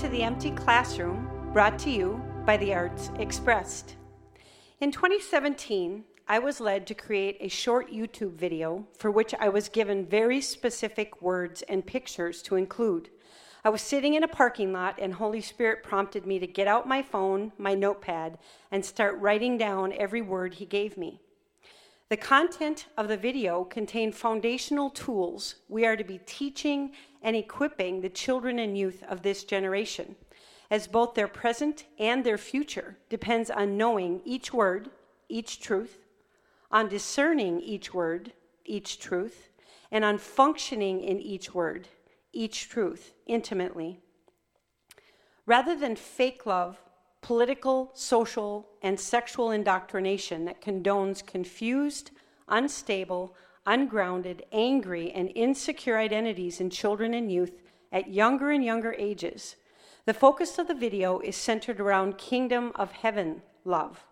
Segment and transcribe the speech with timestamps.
[0.00, 3.96] To the Empty Classroom, brought to you by the Arts Expressed.
[4.80, 9.68] In 2017, I was led to create a short YouTube video for which I was
[9.68, 13.10] given very specific words and pictures to include.
[13.64, 16.88] I was sitting in a parking lot, and Holy Spirit prompted me to get out
[16.88, 18.38] my phone, my notepad,
[18.70, 21.20] and start writing down every word He gave me.
[22.12, 28.02] The content of the video contained foundational tools we are to be teaching and equipping
[28.02, 30.14] the children and youth of this generation,
[30.70, 34.90] as both their present and their future depends on knowing each word,
[35.30, 36.04] each truth,
[36.70, 38.34] on discerning each word,
[38.66, 39.48] each truth,
[39.90, 41.88] and on functioning in each word,
[42.34, 44.00] each truth, intimately.
[45.46, 46.76] Rather than fake love,
[47.22, 52.10] political, social, and sexual indoctrination that condones confused,
[52.48, 53.34] unstable,
[53.64, 57.62] ungrounded, angry, and insecure identities in children and youth
[57.92, 59.56] at younger and younger ages.
[60.04, 64.04] The focus of the video is centered around kingdom of heaven love,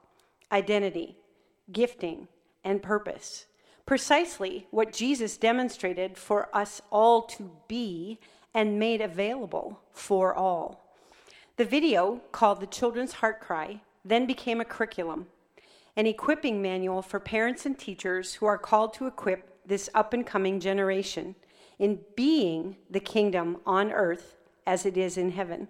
[0.53, 1.17] identity,
[1.73, 2.29] gifting,
[2.63, 3.47] and purpose.
[3.87, 8.21] Precisely what Jesus demonstrated for us all to be
[8.55, 10.90] and made available for all.
[11.61, 15.27] The video, called The Children's Heart Cry, then became a curriculum
[15.95, 20.27] an equipping manual for parents and teachers who are called to equip this up and
[20.27, 21.35] coming generation
[21.79, 25.69] in being the kingdom on earth as it is in heaven.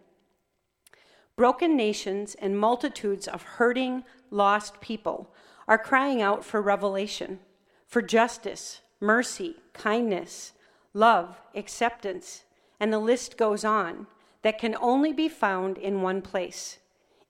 [1.34, 5.34] Broken nations and multitudes of hurting, lost people
[5.66, 7.40] are crying out for revelation,
[7.88, 10.52] for justice, mercy, kindness,
[10.94, 12.44] love, acceptance,
[12.78, 14.06] and the list goes on
[14.42, 16.78] that can only be found in one place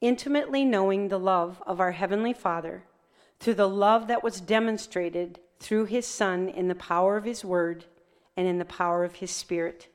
[0.00, 2.84] intimately knowing the love of our Heavenly Father
[3.38, 7.84] through the love that was demonstrated through His Son in the power of His Word
[8.36, 9.88] and in the power of His Spirit.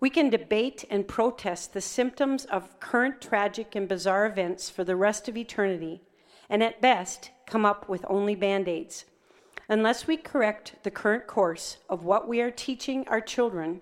[0.00, 4.96] We can debate and protest the symptoms of current tragic and bizarre events for the
[4.96, 6.02] rest of eternity,
[6.50, 9.06] and at best come up with only band aids.
[9.68, 13.80] Unless we correct the current course of what we are teaching our children,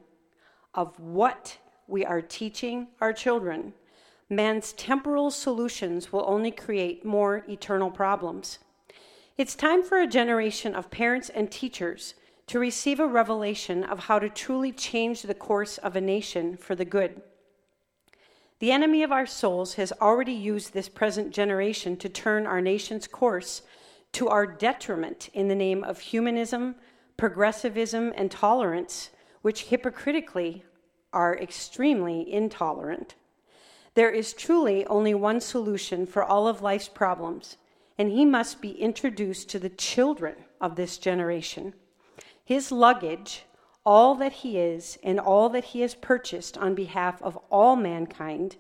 [0.75, 3.75] of what we are teaching our children,
[4.29, 8.59] man's temporal solutions will only create more eternal problems.
[9.37, 12.15] It's time for a generation of parents and teachers
[12.47, 16.75] to receive a revelation of how to truly change the course of a nation for
[16.75, 17.23] the good.
[18.59, 23.07] The enemy of our souls has already used this present generation to turn our nation's
[23.07, 23.63] course
[24.13, 26.77] to our detriment in the name of humanism,
[27.17, 29.11] progressivism, and tolerance,
[29.41, 30.65] which hypocritically
[31.13, 33.15] are extremely intolerant.
[33.95, 37.57] There is truly only one solution for all of life's problems,
[37.99, 41.75] and he must be introduced to the children of this generation.
[42.45, 43.45] His luggage,
[43.85, 48.57] all that he is, and all that he has purchased on behalf of all mankind,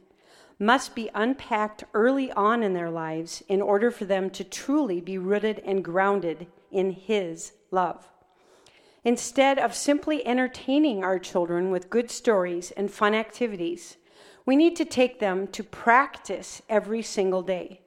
[0.58, 5.18] must be unpacked early on in their lives in order for them to truly be
[5.18, 8.08] rooted and grounded in his love.
[9.04, 13.96] Instead of simply entertaining our children with good stories and fun activities,
[14.46, 17.80] we need to take them to practice every single day,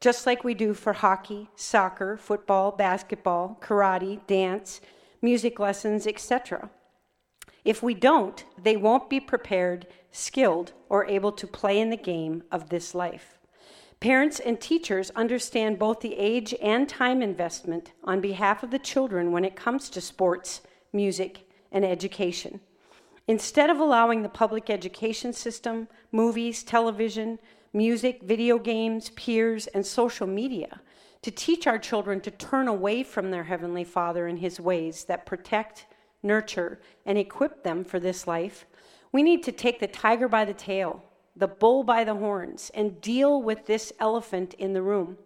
[0.00, 4.80] just like we do for hockey, soccer, football, basketball, karate, dance,
[5.20, 6.70] music lessons, etc.
[7.64, 12.44] If we don't, they won't be prepared, skilled, or able to play in the game
[12.52, 13.39] of this life.
[14.00, 19.30] Parents and teachers understand both the age and time investment on behalf of the children
[19.30, 22.60] when it comes to sports, music, and education.
[23.28, 27.38] Instead of allowing the public education system, movies, television,
[27.74, 30.80] music, video games, peers, and social media
[31.20, 35.26] to teach our children to turn away from their Heavenly Father and His ways that
[35.26, 35.86] protect,
[36.22, 38.64] nurture, and equip them for this life,
[39.12, 41.04] we need to take the tiger by the tail,
[41.36, 45.16] the bull by the horns, and deal with this elephant in the room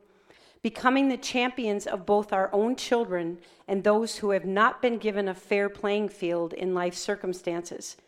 [0.65, 3.37] becoming the champions of both our own children
[3.69, 7.99] and those who have not been given a fair playing field in life circumstances,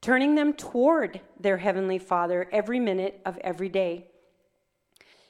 [0.00, 4.08] turning them toward their Heavenly Father every minute of every day.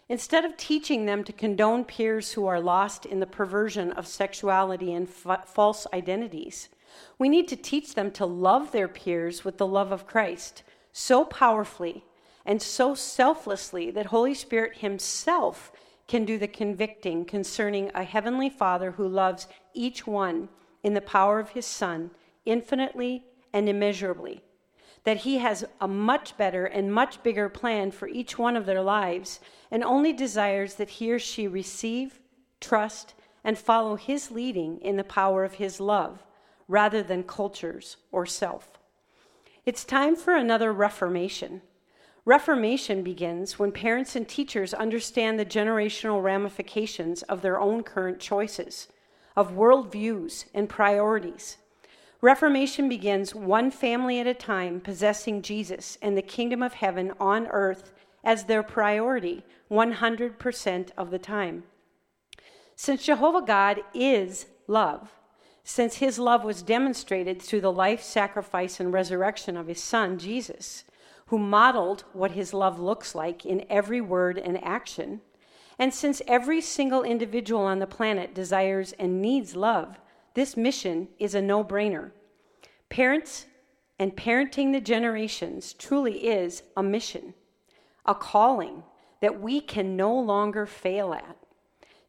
[0.09, 4.95] Instead of teaching them to condone peers who are lost in the perversion of sexuality
[4.95, 6.71] and false identities,
[7.19, 10.63] we need to teach them to love their peers with the love of Christ
[10.93, 12.05] so powerfully
[12.51, 15.71] and so selflessly that Holy Spirit Himself
[16.09, 20.49] can do the convicting concerning a heavenly Father who loves each one
[20.83, 22.11] in the power of his Son
[22.45, 24.43] infinitely and immeasurably.
[25.05, 28.83] That he has a much better and much bigger plan for each one of their
[28.83, 29.39] lives
[29.71, 32.19] and only desires that he or she receive,
[32.61, 33.15] trust,
[33.45, 36.25] and follow his leading in the power of his love
[36.67, 38.81] rather than cultures or self.
[39.65, 41.63] It's time for another reformation,
[42.25, 48.89] Reformation begins when parents and teachers understand the generational ramifications of their own current choices,
[49.37, 51.57] of worldviews and priorities.
[52.21, 57.47] Reformation begins one family at a time possessing Jesus and the kingdom of heaven on
[57.47, 57.93] earth
[58.23, 61.63] as their priority 100% of the time.
[62.77, 65.11] Since Jehovah God is love,
[65.65, 70.85] since his love was demonstrated through the life, sacrifice, and resurrection of his son, Jesus,
[71.31, 75.21] who modeled what his love looks like in every word and action,
[75.79, 80.01] and since every single individual on the planet desires and needs love,
[80.35, 82.11] this mission is a no brainer.
[82.89, 83.47] Parents
[83.97, 87.33] and parenting the generations truly is a mission,
[88.05, 88.83] a calling
[89.21, 91.37] that we can no longer fail at.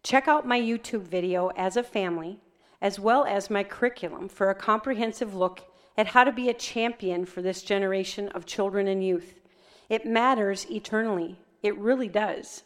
[0.02, 2.40] Check out my YouTube video as a family,
[2.82, 5.71] as well as my curriculum for a comprehensive look
[6.02, 9.40] at how to be a champion for this generation of children and youth.
[9.88, 11.38] It matters eternally.
[11.62, 12.64] It really does.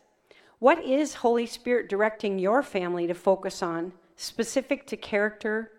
[0.60, 5.74] What is Holy Spirit directing your family to focus on, specific to character,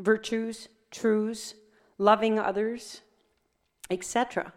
[0.00, 1.54] virtues, truths,
[1.96, 3.02] loving others,
[3.88, 4.52] etc.?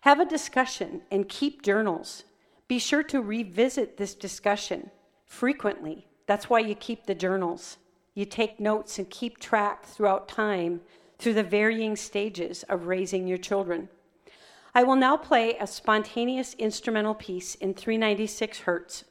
[0.00, 2.24] Have a discussion and keep journals.
[2.66, 4.90] Be sure to revisit this discussion
[5.26, 6.08] frequently.
[6.26, 7.76] That's why you keep the journals.
[8.14, 10.80] You take notes and keep track throughout time
[11.24, 13.88] through the varying stages of raising your children.
[14.74, 19.04] I will now play a spontaneous instrumental piece in 396 Hertz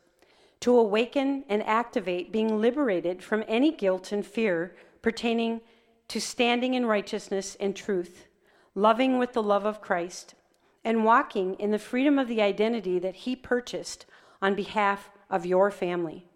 [0.59, 5.61] to awaken and activate being liberated from any guilt and fear pertaining
[6.09, 8.27] to standing in righteousness and truth,
[8.75, 10.35] loving with the love of Christ,
[10.83, 14.05] and walking in the freedom of the identity that He purchased
[14.39, 16.27] on behalf of your family.